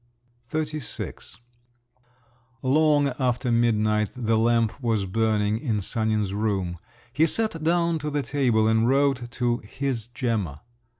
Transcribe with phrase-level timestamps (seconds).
[0.49, 1.35] XXXVI
[2.63, 6.79] Long after midnight the lamp was burning in Sanin's room.
[7.13, 10.61] He sat down to the table and wrote to "his Gemma."